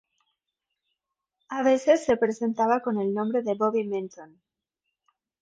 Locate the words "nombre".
3.13-3.43